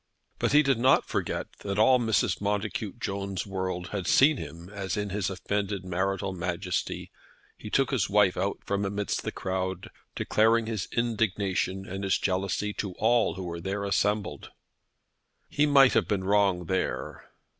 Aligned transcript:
But 0.39 0.51
he 0.53 0.63
did 0.63 0.79
not 0.79 1.05
forget 1.07 1.45
that 1.59 1.77
all 1.77 1.99
Mrs. 1.99 2.41
Montacute 2.41 2.97
Jones' 2.99 3.45
world 3.45 3.89
had 3.89 4.07
seen 4.07 4.37
him 4.37 4.67
as 4.69 4.97
in 4.97 5.11
his 5.11 5.29
offended 5.29 5.85
marital 5.85 6.33
majesty 6.33 7.11
he 7.55 7.69
took 7.69 7.91
his 7.91 8.09
wife 8.09 8.35
out 8.35 8.57
from 8.65 8.83
amidst 8.83 9.21
the 9.21 9.31
crowd, 9.31 9.91
declaring 10.15 10.65
his 10.65 10.87
indignation 10.91 11.85
and 11.85 12.03
his 12.03 12.17
jealousy 12.17 12.73
to 12.73 12.93
all 12.93 13.35
who 13.35 13.43
were 13.43 13.61
there 13.61 13.83
assembled. 13.85 14.49
He 15.47 15.67
might 15.67 15.93
have 15.93 16.07
been 16.07 16.23
wrong 16.23 16.65
there. 16.65 17.29